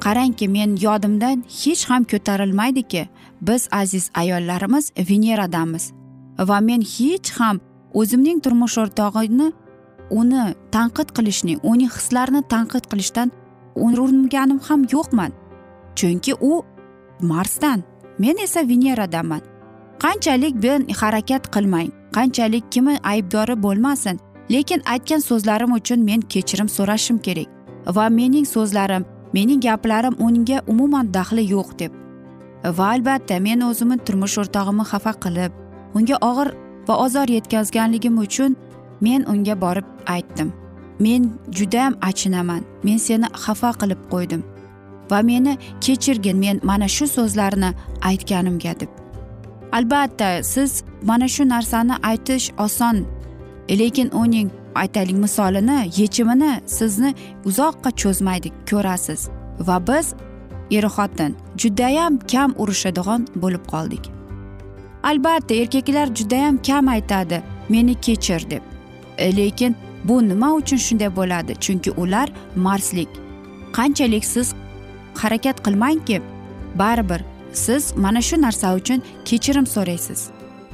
qarangki 0.00 0.48
men 0.48 0.76
yodimdan 0.86 1.44
hech 1.62 1.84
ham 1.90 2.04
ko'tarilmaydiki 2.04 3.08
biz 3.40 3.68
aziz 3.72 4.10
ayollarimiz 4.14 4.92
veneradamiz. 5.10 5.97
Va 6.38 6.60
men 6.60 6.82
hech 6.82 7.30
ham 7.38 7.60
o'zimning 7.94 8.40
turmush 8.40 8.78
o'rtog'imni 8.82 9.52
uni 10.20 10.44
tanqid 10.74 11.08
qilishning 11.16 11.58
uning 11.62 11.90
hislarini 11.96 12.42
tanqid 12.54 12.84
qilishdan 12.90 13.32
uringanim 13.84 14.60
ham 14.68 14.86
yo'qman. 14.94 15.32
Chunki 15.98 16.32
u 16.50 16.62
marsdan 17.20 17.82
men 18.18 18.36
esa 18.46 18.60
veneradanman. 18.68 19.42
Qanchalik 20.02 20.54
men 20.64 20.86
harakat 21.00 21.50
qilmang 21.54 21.90
qanchalik 22.16 22.64
kimi 22.72 22.94
aybdori 23.12 23.54
bo'lmasin 23.64 24.16
lekin 24.50 24.80
aytgan 24.92 25.22
so'zlarim 25.28 25.72
uchun 25.78 26.00
men 26.08 26.20
kechirim 26.32 26.68
so'rashim 26.76 27.18
kerak 27.26 27.48
va 27.96 28.08
mening 28.18 28.46
so'zlarim 28.54 29.04
mening 29.32 29.60
gaplarim 29.66 30.14
unga 30.26 30.58
umuman 30.72 31.06
daxli 31.16 31.44
yo'q 31.54 31.78
deb. 31.78 31.92
Va 32.76 32.86
albatta 32.94 33.40
men 33.46 33.60
o'zimni 33.70 33.98
turmush 34.06 34.36
o'rtog'imni 34.42 34.84
xafa 34.92 35.12
qilib 35.24 35.52
unga 35.94 36.16
og'ir 36.30 36.48
va 36.88 36.94
ozor 37.04 37.28
yetkazganligim 37.28 38.18
uchun 38.18 38.56
men 39.00 39.24
unga 39.32 39.60
borib 39.60 39.86
aytdim. 40.06 40.52
Men 41.00 41.32
judayam 41.50 41.94
achinaman. 42.02 42.62
Men 42.82 42.96
seni 42.96 43.26
xafa 43.44 43.70
qilib 43.80 44.00
qo'ydim 44.12 44.42
va 45.10 45.22
meni 45.22 45.58
kechirgin 45.80 46.38
men 46.38 46.60
mana 46.62 46.88
shu 46.88 47.06
so'zlarni 47.06 47.70
aytganimga 48.02 48.80
deb. 48.80 48.88
Albatta 49.72 50.42
siz 50.42 50.82
mana 51.02 51.28
shu 51.28 51.48
narsani 51.48 51.94
aytish 52.02 52.50
oson 52.58 53.06
lekin 53.70 54.10
uning 54.22 54.50
aytaylik 54.74 55.16
misolini 55.16 55.78
yechimini 56.00 56.52
sizni 56.66 57.14
uzoqqa 57.44 57.90
cho'zmaydi 58.00 58.48
ko'rasiz. 58.70 59.20
Va 59.66 59.76
biz 59.88 60.06
er 60.70 60.84
xotin 60.96 61.32
judayam 61.62 62.18
kam 62.32 62.50
urishadigan 62.62 63.26
bo'lib 63.42 63.64
qoldik. 63.72 64.17
Albatta 65.02 65.54
erkaklar 65.54 66.06
judayam 66.14 66.62
kam 66.62 66.88
aytadi 66.88 67.42
meni 67.68 67.94
kechir 67.94 68.50
deb. 68.50 68.62
E, 69.18 69.36
lekin 69.36 69.76
bu 70.04 70.28
nima 70.28 70.54
uchun 70.54 70.76
shunday 70.76 71.16
bo'ladi? 71.16 71.54
Chunki 71.60 71.90
ular 71.90 72.28
marslik. 72.56 73.08
Qanchalik 73.72 74.24
siz 74.24 74.54
harakat 75.14 75.64
qilmangki? 75.66 76.22
Baribir 76.74 77.20
siz 77.52 77.96
mana 77.96 78.22
shu 78.22 78.42
narsa 78.42 78.74
uchun 78.76 79.02
kechirim 79.24 79.66
so'raysiz. 79.66 80.30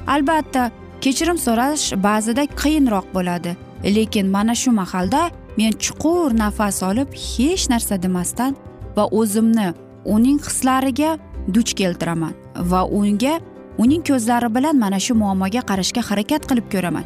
Albatta 0.06 0.70
kechirim 1.00 1.38
so'rash 1.38 1.92
ba'zida 2.06 2.44
qiyinroq 2.46 3.06
bo'ladi. 3.14 3.56
Lekin 3.84 4.26
mana 4.26 4.54
shu 4.54 4.70
mahalda 4.72 5.30
men 5.56 5.72
chuqur 5.84 6.38
nafas 6.38 6.82
olib 6.82 7.08
hech 7.14 7.64
narsa 7.72 8.02
demasdan 8.02 8.56
va 8.96 9.04
o'zimni 9.20 9.68
uning 10.04 10.38
hislariga 10.46 11.18
duch 11.54 11.72
keltiraman 11.80 12.34
va 12.70 12.80
unga 13.00 13.34
uning 13.78 14.02
ko'zlari 14.08 14.54
bilan 14.54 14.76
mana 14.84 14.98
shu 15.06 15.14
muammoga 15.14 15.62
qarashga 15.70 16.02
harakat 16.10 16.42
qilib 16.50 16.66
ko'raman. 16.74 17.04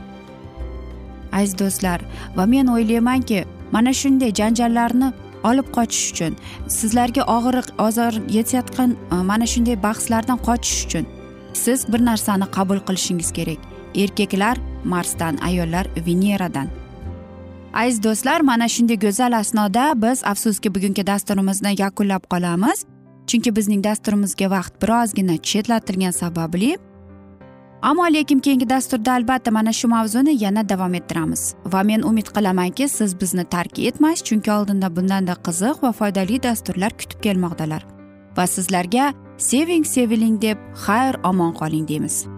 Aziz 1.33 1.59
do'stlar 1.59 2.01
va 2.37 2.47
men 2.47 2.67
o'ylaymanki 2.75 3.45
mana 3.73 3.93
shunday 4.01 4.33
janjallarni 4.41 5.13
olib 5.51 5.69
qochish 5.77 6.07
uchun 6.13 6.37
sizlarga 6.79 7.23
og'riq 7.37 7.69
ozor 7.87 8.13
yetayotgan 8.37 8.91
e, 9.13 9.15
mana 9.31 9.47
shunday 9.53 9.77
bahslardan 9.87 10.39
qochish 10.49 10.81
uchun 10.87 11.07
siz 11.53 11.93
bir 11.93 12.05
narsani 12.11 12.47
qabul 12.57 12.81
qilishingiz 12.89 13.33
kerak. 13.33 13.61
Erkaklar 13.95 14.57
marsdan 14.85 15.37
ayollar 15.49 15.87
veneradan. 16.07 16.69
Aziz 17.75 18.03
do'stlar 18.03 18.41
mana 18.41 18.69
shunday 18.69 18.99
go'zal 19.05 19.33
asnoda 19.33 19.93
biz 20.03 20.25
afsuski 20.25 20.75
bugungi 20.75 21.07
dasturimizni 21.07 21.75
yakunlab 21.83 22.23
qolamiz. 22.33 22.85
Chunki 23.29 23.57
bizning 23.57 23.85
dasturimizga 23.85 24.47
vaqt 24.51 24.75
birozgina 24.83 25.37
chetlatilgani 25.51 26.13
sababli 26.13 26.77
ammo 27.83 28.07
lekin 28.13 28.39
keyingi 28.39 28.69
dasturda 28.71 29.13
albatta 29.13 29.51
mana 29.51 29.73
shu 29.73 29.89
mavzuni 29.89 30.45
yana 30.45 30.69
davom 30.69 30.95
ettiramiz. 30.95 31.55
Va 31.73 31.83
men 31.83 32.03
umid 32.03 32.27
qilamanki 32.37 32.89
siz 32.89 33.21
bizni 33.21 33.45
tark 33.45 33.79
etmaysiz 33.79 34.25
chunki 34.29 34.53
oldinda 34.53 34.97
bundanda 34.97 35.35
qiziq 35.47 35.83
va 35.83 35.93
foydali 35.93 36.43
dasturlar 36.43 36.93
kutib 37.01 37.21
kelmoqdalar. 37.27 37.87
Va 38.37 38.47
sizlarga 38.47 39.13
seving 39.51 39.85
seviling 39.85 40.43
deb 40.43 40.59
xayr 40.87 41.21
omon 41.25 41.53
qoling 41.61 41.89
deymiz. 41.89 42.38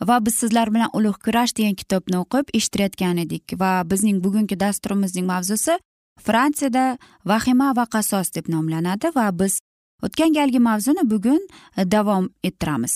Va 0.00 0.26
biz 0.26 0.34
sizlar 0.34 0.74
bilan 0.74 0.90
ulug' 0.92 1.20
kurash 1.24 1.52
degan 1.58 1.74
kitobni 1.74 2.18
o'qib 2.22 2.50
eshittirayotgan 2.58 3.16
edik 3.24 3.54
va 3.60 3.70
bizning 3.90 4.24
bugungi 4.24 4.60
dasturimizning 4.60 5.26
mavzusi 5.26 5.78
fransiyada 6.26 6.98
vahima 7.24 7.72
va 7.76 7.84
qasos 7.94 8.34
deb 8.36 8.48
nomlanadi 8.54 9.10
va 9.14 9.26
biz 9.40 9.60
o'tgan 10.02 10.32
galgi 10.38 10.58
mavzuni 10.58 11.10
bugun 11.10 11.40
e, 11.76 11.84
davom 11.84 12.28
ettiramiz. 12.42 12.94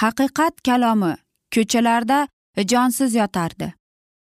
Haqiqat 0.00 0.54
kalomi 0.66 1.14
ko'chalarda 1.54 2.18
e, 2.56 2.62
jonsiz 2.72 3.14
yotardi. 3.14 3.72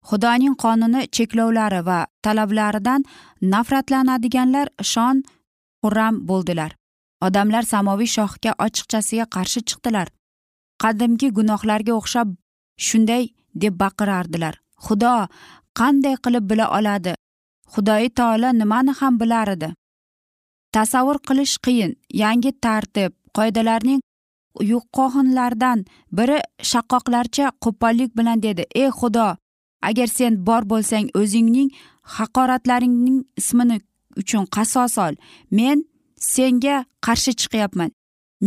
Xudoning 0.10 0.56
qonuni 0.64 1.08
cheklovlari 1.16 1.82
va 1.86 2.00
talablaridan 2.24 3.06
nafratlanadiganlar 3.42 4.68
shon 4.82 5.24
xurram 5.82 6.16
bo'ldilar. 6.30 6.76
Odamlar 7.26 7.64
samoviy 7.74 8.10
shohga 8.18 8.52
ochiqchasiga 8.66 9.26
qarshi 9.36 9.62
chiqdilar. 9.70 10.08
Qadimgi 10.82 11.28
gunohlarga 11.38 11.94
o'xshab 12.00 12.30
shunday 12.88 13.24
deb 13.62 13.74
baqirardilar. 13.82 14.56
Xudo 14.86 15.14
qanday 15.80 16.16
qilib 16.24 16.46
bila 16.50 16.66
oladi? 16.78 17.14
Xudoyi 17.74 18.10
taolo 18.18 18.50
nimani 18.60 18.92
ham 19.00 19.20
bilar 19.20 19.48
edi? 19.56 19.70
Tasavvur 20.74 21.18
qilish 21.28 21.56
qiyin 21.66 21.92
yangi 22.22 22.52
tartib 22.64 23.12
qoidalarning 23.38 24.02
yuqohinlaridan 24.72 25.80
biri 26.18 26.38
shaqqoqlarcha 26.72 27.46
qo'pollik 27.64 28.12
bilan 28.18 28.44
dedi. 28.46 28.64
Ey 28.82 28.90
xudo 29.00 29.28
agar 29.90 30.08
sen 30.18 30.34
bor 30.48 30.64
bo'lsang 30.72 31.08
o'zingning 31.20 31.70
haqoratlaringning 32.16 33.20
ismini 33.40 33.78
uchun 34.22 34.46
qasos 34.56 34.98
ol. 35.06 35.14
Men 35.58 35.78
senga 36.34 36.76
qarshi 37.06 37.32
chiqyapman. 37.40 37.90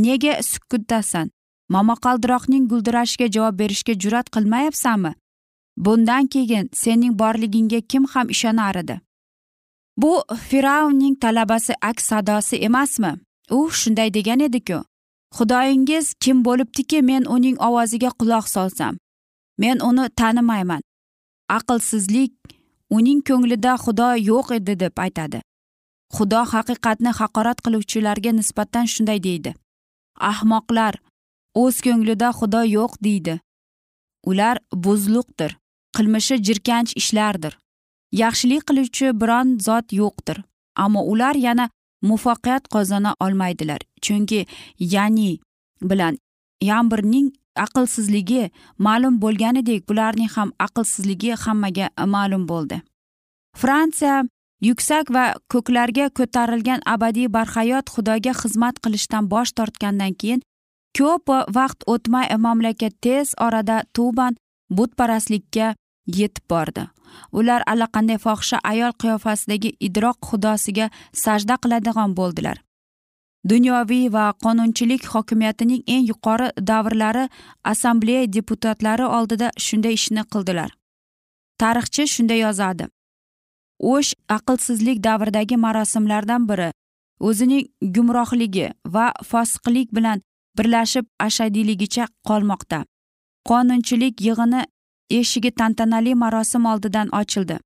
Nega 0.05 0.33
sukutdasan? 0.51 1.27
Momaqaldiroqning 1.75 2.69
guldirashiga 2.71 3.27
javob 3.37 3.59
berishga 3.59 3.95
jur'at 4.03 4.31
qilmayapsanmi? 4.35 5.13
Bundan 5.77 6.27
keyin 6.27 6.71
sening 6.73 7.19
borligingga 7.19 7.81
kim 7.81 8.05
ham 8.13 8.29
ishonar 8.35 8.77
edi? 8.83 9.01
Bu 9.97 10.13
fir'avnning 10.49 11.15
talabasi 11.23 11.75
aks 11.83 12.05
sadosi 12.05 12.57
emasmi? 12.57 13.13
U 13.51 13.71
shunday 13.71 14.15
degan 14.15 14.41
ediku. 14.41 14.79
Xudoyingiz 15.37 16.15
kim 16.21 16.45
bo'libdiki 16.45 17.03
men 17.03 17.25
uning 17.25 17.57
ovoziga 17.69 18.11
quloq 18.19 18.47
solsam? 18.49 18.95
Men 19.59 19.81
uni 19.89 20.09
tanimayman. 20.17 20.83
Aqlsizlik 21.49 22.33
uning 22.91 23.21
ko'nglida 23.29 23.73
xudo 23.85 24.09
yo'q 24.31 24.55
edi 24.59 24.75
deb 24.81 24.95
aytadi. 25.05 25.41
Xudo 26.17 26.41
haqiqatni 26.53 27.11
haqorat 27.21 27.59
qiluvchilarga 27.65 28.33
nisbatan 28.39 28.87
shunday 28.93 29.19
deydi. 29.27 29.55
Ahmoqlar 30.31 30.95
o'z 31.63 31.77
ko'nglida 31.87 32.29
xudo 32.39 32.63
yo'q 32.77 32.93
deydi. 33.07 33.35
Ular 34.31 34.57
buzluqdir 34.85 35.57
qilmishi 35.97 36.37
jirkanch 36.47 36.93
ishlardir. 37.01 37.53
Yaxshilik 38.23 38.63
qiluvchi 38.69 39.07
biron 39.21 39.49
zot 39.67 39.93
yo'qdir 40.01 40.39
ammo 40.85 41.03
ular 41.13 41.37
yana 41.47 41.67
muvaffaqiyat 42.03 42.65
qozona 42.75 43.15
olmaydilar 43.25 43.81
chunki 44.05 44.41
ya'ni 44.95 45.31
bilan 45.91 46.19
yambirning 46.71 47.29
aqlsizligi 47.67 48.51
ma'lum 48.87 49.15
bo'lganidek 49.23 49.89
bularning 49.89 50.31
ham 50.37 50.53
aqlsizligi 50.67 51.33
hammaga 51.45 51.87
ma'lum 52.15 52.45
bo'ldi. 52.51 52.77
Fransiya 53.61 54.17
yuksak 54.69 55.11
va 55.17 55.25
ko'klarga 55.53 56.07
ko'tarilgan 56.19 56.81
abadiy 56.95 57.29
barhayot 57.37 57.87
xudoga 57.95 58.33
xizmat 58.43 58.77
qilishdan 58.85 59.31
bosh 59.35 59.53
tortgandan 59.59 60.15
keyin 60.21 60.41
ko'p 60.97 61.29
vaqt 61.57 61.81
o'tmay 61.93 62.27
mamlakat 62.45 62.95
tez 63.05 63.35
orada 63.47 63.77
tuban 63.95 64.37
butparastlikka 64.77 65.75
yetib 66.19 66.45
bordi. 66.51 66.85
Ular 67.33 67.63
allaqanday 67.73 68.19
fohisha 68.25 68.59
ayol 68.71 68.93
qiyofasidagi 69.03 69.71
idroq 69.87 70.19
xudosiga 70.29 70.91
sajda 71.13 71.57
qiladigan 71.63 72.17
bo'ldilar. 72.19 72.57
Dunyoviy 73.51 74.13
va 74.17 74.25
qonunchilik 74.45 75.03
hokimiyatining 75.13 75.83
eng 75.95 76.05
yuqori 76.11 76.49
davrlari 76.71 77.25
assambleya 77.73 78.33
deputatlari 78.37 79.07
oldida 79.17 79.49
shunday 79.67 79.95
ishni 80.01 80.23
qildilar. 80.33 80.71
Tarixchi 81.61 82.05
shunday 82.15 82.41
yozadi 82.47 82.89
o'sh 83.81 84.15
aqlsizlik 84.29 85.03
davridagi 85.05 85.57
marosimlardan 85.57 86.49
biri 86.49 86.71
o'zining 87.21 87.67
gumrohligi 87.95 88.73
va 88.95 89.13
fosiqlik 89.31 89.95
bilan 89.97 90.23
birlashib 90.59 91.07
ashadiyligicha 91.27 92.05
qolmoqda. 92.29 92.79
Qonunchilik 93.49 94.21
yig'ini 94.29 94.63
eshigi 95.19 95.51
tantanali 95.51 96.15
marosim 96.15 96.67
oldidan 96.73 97.09
ochildi. 97.21 97.57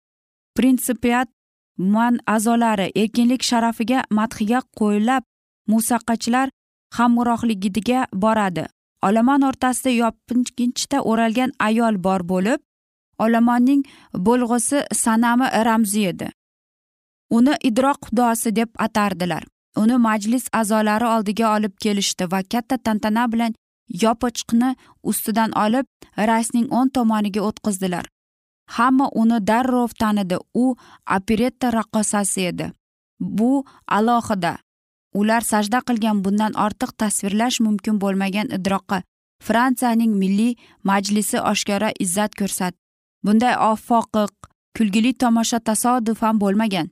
Prinsipiat 0.56 1.28
man 1.78 2.18
a'zolari 2.26 2.90
erkinlik 3.02 3.42
sharafiga 3.50 4.04
madhiya 4.10 4.60
qo'yilab 4.78 5.22
musaqachilar 5.72 6.48
hamrohligiga 6.98 8.06
boradi. 8.12 8.64
Olomon 9.06 9.42
o'rtasida 9.48 9.90
yopinchiqda 10.02 10.98
o'ralgan 11.10 11.50
ayol 11.68 11.96
bor 12.04 12.20
bo'lib 12.32 12.60
olomonning 13.24 13.82
bo'lg'usi 14.26 14.78
sanami 15.04 15.46
ramzi 15.68 16.06
edi. 16.12 16.28
Uni 17.36 17.54
idroq 17.68 17.98
xudosi 18.06 18.56
deb 18.56 18.70
atardilar. 18.86 19.42
Uni 19.76 19.96
majlis 20.06 20.44
a'zolari 20.52 21.06
oldiga 21.14 21.46
olib 21.56 21.74
kelishdi 21.84 22.24
va 22.32 22.40
katta 22.52 22.76
tantana 22.78 23.24
bilan 23.32 23.54
yopichqni 24.02 24.70
ustidan 25.02 25.50
olib 25.64 25.86
rasning 26.30 26.66
o'ng 26.78 26.90
tomoniga 26.96 27.40
o'tqizdilar. 27.48 28.04
Hamma 28.76 29.06
uni 29.22 29.38
darrov 29.46 29.90
tanidi. 30.00 30.36
U 30.54 30.76
operetta 31.16 31.72
raqqosasi 31.72 32.40
edi. 32.50 32.66
Bu 33.20 33.64
alohida. 33.88 34.58
Ular 35.14 35.42
sajda 35.52 35.80
qilgan 35.88 36.24
bundan 36.24 36.52
ortiq 36.64 36.92
tasvirlash 37.00 37.60
mumkin 37.66 38.00
bo'lmagan 38.02 38.48
idroqqa 38.56 39.02
fransiyaning 39.46 40.12
milliy 40.22 40.54
majlisi 40.90 41.38
oshkora 41.52 41.90
izzat 42.04 42.32
ko'rsat 42.40 42.74
bunday 43.24 43.54
ofoqiq 43.70 44.32
kulgili 44.76 45.12
tomosha 45.22 45.58
tasodifan 45.68 46.40
bo'lmagan. 46.42 46.88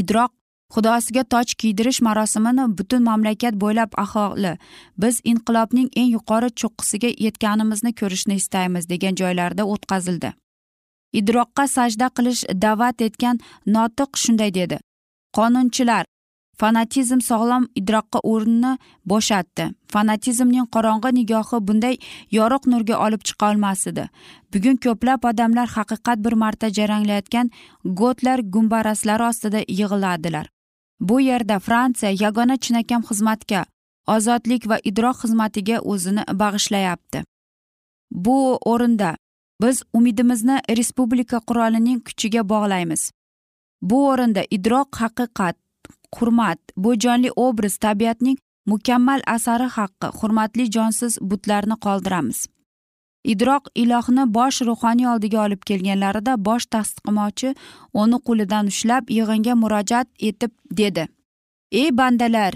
Idroq 0.00 0.32
xudosiga 0.74 1.24
toj 1.24 1.54
kiydirish 1.60 2.00
marosimini 2.06 2.64
butun 2.78 3.02
mamlakat 3.08 3.54
bo'ylab 3.62 3.92
aholi 4.04 4.52
biz 5.02 5.20
inqilobning 5.32 5.88
eng 6.00 6.10
yuqori 6.16 6.48
cho'qqisiga 6.60 7.10
yetganimizni 7.24 7.92
ko'rishni 8.00 8.34
istaymiz 8.42 8.88
degan 8.92 9.18
joylarda 9.20 9.66
o'tkazildi. 9.74 10.30
Idroqqa 11.18 11.66
sajda 11.76 12.08
qilish 12.16 12.42
da'vat 12.64 13.04
etgan 13.08 13.36
notiq 13.74 14.10
shunday 14.22 14.54
dedi. 14.54 14.78
Qonunchilar 15.36 16.04
fanatizm 16.60 17.20
sog'lom 17.30 17.64
idroqqa 17.80 18.18
o'rnini 18.32 18.72
bo'shatdi. 19.10 19.64
Fanatizmning 19.92 20.66
qorong'i 20.74 21.10
nigohi 21.18 21.58
bunday 21.68 21.96
yorug' 22.38 22.70
nurga 22.72 22.96
olib 23.06 23.22
chiqa 23.28 23.50
olmas 23.50 23.86
edi 23.90 24.04
bugun 24.52 24.76
ko'plab 24.84 25.28
odamlar 25.30 25.68
haqiqat 25.76 26.18
bir 26.24 26.34
marta 26.42 26.66
jaranglayotgan 26.78 27.50
gotlar 28.00 28.38
gumbaraslari 28.54 29.24
ostida 29.30 29.60
yig'iladilar. 29.78 30.46
Bu 31.08 31.20
yerda 31.20 31.58
fransiya 31.58 32.12
yagona 32.24 32.56
chinakam 32.56 33.02
xizmatga 33.08 33.64
ozodlik 34.14 34.68
va 34.70 34.78
idroq 34.90 35.16
xizmatiga 35.22 35.78
o'zini 35.92 36.22
bag'ishlayapti. 36.42 37.24
Bu 38.10 38.58
o'rinda 38.72 39.16
biz 39.62 39.82
umidimizni 39.98 40.56
respublika 40.78 41.40
qurolining 41.48 42.00
kuchiga 42.06 42.42
bog'laymiz. 42.52 43.10
Bu 43.82 43.98
o'rinda 44.08 44.42
idroq 44.56 44.88
haqiqat 45.02 45.56
hurmat 46.16 46.60
bu 46.76 46.94
jonli 46.94 47.30
obraz 47.36 47.76
tabiatning 47.84 48.38
mukammal 48.66 49.20
asari 49.26 49.68
haqqi 49.76 50.08
hurmatli 50.18 50.70
jonsiz 50.76 51.18
butlarni 51.30 51.76
qoldiramiz. 51.86 52.46
Idroq 53.24 53.68
ilohni 53.74 54.24
bosh 54.34 54.62
ruhoniy 54.68 55.06
oldiga 55.12 55.44
olib 55.44 55.62
kelganlarida 55.68 56.36
bosh 56.48 56.66
tasdiqmochi 56.74 57.54
uni 58.02 58.18
qo'lidan 58.26 58.66
ushlab 58.72 59.10
yig'inga 59.18 59.54
murojaat 59.62 60.08
etib 60.28 60.52
dedi. 60.80 61.08
Ey 61.72 61.90
bandalar 61.98 62.54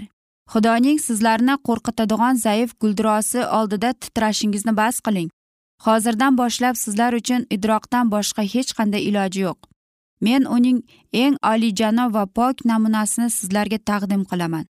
xudoning 0.53 0.99
sizlarni 1.07 1.55
qo'rqitadigan 1.67 2.35
zaif 2.45 2.69
guldurosi 2.81 3.41
oldida 3.59 3.93
titrashingizni 3.93 4.77
bas 4.81 4.99
qiling. 5.07 5.29
Hozirdan 5.85 6.37
boshlab 6.37 6.75
sizlar 6.83 7.13
uchun 7.13 7.41
idroqdan 7.55 8.05
boshqa 8.13 8.43
hech 8.53 8.71
qanday 8.77 9.01
iloji 9.09 9.41
yo'q. 9.47 9.59
Men 10.25 10.45
uning 10.55 10.79
eng 11.23 11.35
oliyjanob 11.51 12.13
va 12.13 12.25
pok 12.37 12.65
namunasini 12.71 13.29
sizlarga 13.29 13.77
taqdim 13.89 14.23
qilaman. 14.31 14.65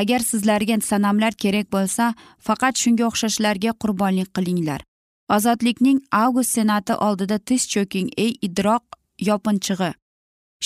Agar 0.00 0.20
sizlarga 0.30 0.80
sanamlar 0.90 1.32
kerak 1.42 1.66
bo'lsa 1.74 2.14
faqat 2.46 2.74
shunga 2.82 3.04
o'xshashlarga 3.10 3.70
qurbonlik 3.82 4.28
qilinglar. 4.36 4.80
Ozodlikning 5.28 5.98
avgust 6.22 6.50
senati 6.58 6.94
oldida 7.06 7.38
tiz 7.38 7.62
cho'king 7.72 8.08
ey 8.24 8.32
idroq 8.48 8.84
yopinchig'i 9.28 9.92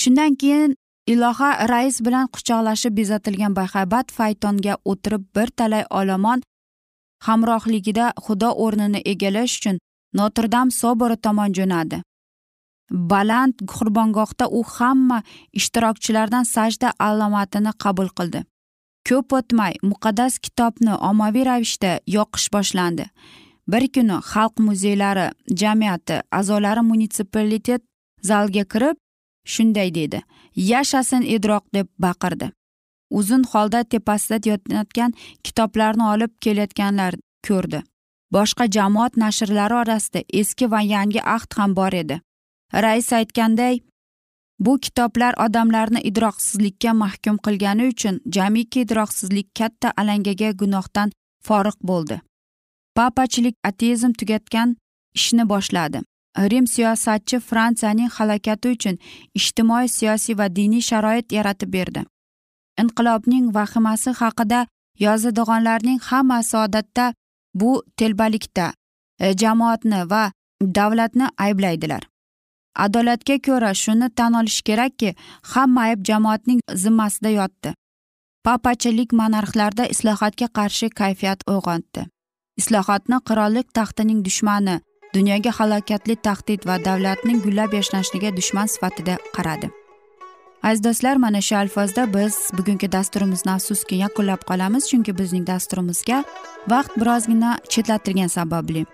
shundan 0.01 0.35
keyin 0.41 0.75
iloha 1.13 1.51
rais 1.71 1.97
bilan 2.05 2.27
quchoqlashib 2.33 2.93
bezatilgan 2.99 3.55
bahaybat 3.59 4.11
faytonga 4.17 4.73
o'tirib 4.91 5.23
bir 5.35 5.47
talay 5.57 5.83
olomon 5.89 6.41
hamrohligida 7.27 8.05
xudo 8.25 8.49
o'rnini 8.65 9.01
egallash 9.11 9.57
uchun 9.59 9.79
notrdam 10.13 10.71
sobori 10.71 11.17
tomon 11.17 11.53
jo'nadi. 11.57 12.01
Baland 12.91 13.53
qurbongohda 13.73 14.47
u 14.57 14.63
hamma 14.63 15.21
ishtirokchilardan 15.59 16.45
sajda 16.55 16.93
alomatini 16.99 17.71
qabul 17.83 18.09
qildi. 18.17 18.43
Ko'p 19.07 19.33
o'tmay 19.39 19.73
muqaddas 19.89 20.39
kitobni 20.45 20.93
ommaviy 21.09 21.45
ravishda 21.49 21.91
yoqish 22.17 22.47
boshlandi. 22.55 23.05
Bir 23.67 23.87
kuni 23.93 24.17
xalq 24.31 24.59
muzeylari 24.67 25.31
jamiyati 25.61 26.21
a'zolari 26.31 26.81
munitsipalitet 26.81 27.81
zalga 28.21 28.63
kirib 28.73 28.97
shunday 29.45 29.89
dedi. 29.95 30.21
Yashasin 30.55 31.21
idroq 31.21 31.63
deb 31.73 31.87
baqirdi. 31.99 32.51
Uzun 33.09 33.43
holda 33.43 33.83
tepasida 33.83 34.49
yotayotgan 34.49 35.13
kitoblarni 35.43 36.03
olib 36.13 36.31
kelayotganlar 36.41 37.13
ko'rdi. 37.47 37.83
Boshqa 38.33 38.65
jamoat 38.75 39.17
nashrlari 39.17 39.73
orasida 39.73 40.21
eski 40.33 40.71
va 40.71 40.81
yangi 40.81 41.21
ahd 41.35 41.53
ham 41.57 41.75
bor 41.75 41.93
edi. 41.93 42.21
Rais 42.73 43.13
aytganday 43.13 43.79
bu 44.59 44.79
kitoblar 44.79 45.33
odamlarni 45.45 46.01
idroqsizlikka 46.09 46.93
mahkum 46.93 47.37
qilgani 47.45 47.87
uchun 47.93 48.19
jamiki 48.35 48.81
idroqsizlik 48.85 49.47
katta 49.59 49.93
alangaga 49.97 50.51
gunohdan 50.51 51.11
forig' 51.47 51.83
bo'ldi. 51.83 52.21
Papachilik 52.97 53.55
ateizm 53.69 54.11
tugatgan 54.19 54.75
ishni 55.15 55.49
boshladi. 55.49 56.01
Rim 56.51 56.67
siyosatchi 56.67 57.39
fransiyaning 57.39 58.09
halokati 58.15 58.67
uchun 58.75 58.97
ijtimoiy 59.39 59.87
siyosiy 59.97 60.37
va 60.39 60.47
diniy 60.55 60.81
sharoit 60.89 61.31
yaratib 61.37 61.69
berdi. 61.77 62.01
Inqilobning 62.81 63.45
vahimasi 63.55 64.11
haqida 64.19 64.59
yozadiganlarning 65.05 65.99
hammasi 66.09 66.57
odatda 66.57 67.13
bu 67.53 67.71
telbalikda 67.97 68.73
e, 69.19 69.33
jamoatni 69.41 70.01
va 70.11 70.23
davlatni 70.61 71.27
ayblaydilar. 71.45 72.03
Adolatga 72.75 73.37
ko'ra 73.45 73.73
shuni 73.73 74.09
tan 74.17 74.33
olish 74.33 74.61
kerakki 74.61 75.15
hamma 75.53 75.81
ayb 75.87 76.03
jamoatning 76.09 76.59
zimmasida 76.83 77.29
yotdi. 77.39 77.73
Papachilik 78.45 79.13
monarxlarda 79.19 79.89
islohotga 79.93 80.47
qarshi 80.57 80.89
kayfiyat 80.89 81.39
uyg'otdi. 81.53 82.05
Islohotni 82.61 83.17
qirollik 83.29 83.67
taxtining 83.77 84.23
dushmani 84.27 84.75
dunyoga 85.15 85.51
halokatli 85.59 86.15
tahdid 86.27 86.65
va 86.69 86.77
davlatning 86.87 87.41
gullab 87.45 87.73
yashnashligiga 87.79 88.35
dushman 88.39 88.67
sifatida 88.73 89.17
qaradi. 89.35 89.69
Aziz 90.63 90.83
do'stlar 90.83 91.17
mana 91.23 91.41
shu 91.47 91.55
alfozda 91.55 92.03
biz 92.13 92.35
bugungi 92.57 92.87
dasturimizni 92.91 93.51
afsuski 93.57 93.95
yakunlab 94.03 94.41
qolamiz 94.49 94.89
chunki 94.89 95.13
bizning 95.19 95.45
dasturimizga 95.47 96.23
vaqt 96.73 96.93
birozgina 97.01 97.51
chetlatilgani 97.73 98.29
sababli. 98.29 98.85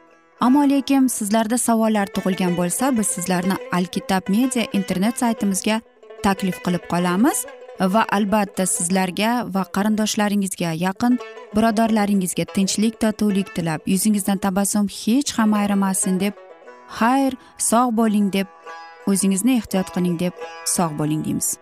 Ammo 0.46 0.64
lekin 0.74 1.08
sizlarda 1.18 1.58
savollar 1.58 2.08
tug'ilgan 2.16 2.58
bo'lsa 2.60 2.92
biz 2.98 3.08
sizlarni 3.16 3.56
alkitab 3.78 4.24
media 4.36 4.64
internet 4.80 5.16
saytimizga 5.24 5.80
taklif 6.24 6.58
qilib 6.66 6.84
qolamiz 6.94 7.46
va 7.94 8.04
albatta 8.18 8.66
sizlarga 8.76 9.32
va 9.56 9.64
qarindoshlaringizga 9.76 10.74
yaqin 10.86 11.18
birodarlaringizga 11.56 12.46
tinchlik 12.56 13.00
totuvlik 13.02 13.56
tilab 13.56 13.82
yuzingizdan 13.94 14.38
tabassum 14.46 14.88
hech 15.00 15.34
ham 15.38 15.54
ayrimasin 15.54 16.20
deb 16.20 16.34
xayr 17.00 17.34
sog' 17.70 17.94
bo'ling 18.00 18.32
deb 18.34 18.48
o'zingizni 19.08 19.58
ehtiyot 19.60 19.94
qiling 19.96 20.18
deb 20.24 20.34
sog' 20.76 20.98
bo'ling 21.00 21.26
deymiz. 21.26 21.58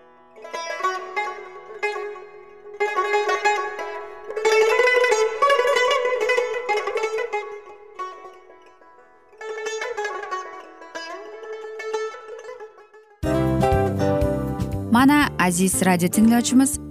Mana 14.92 15.30
aziz 15.40 15.86
radio 15.86 16.08
tinglovchimiz 16.08 16.91